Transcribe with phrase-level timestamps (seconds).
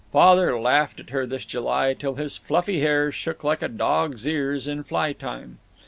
[0.11, 4.65] Father laughed at her this July till his fluffy hair shook like a dog's ears
[4.65, 5.59] in fly time.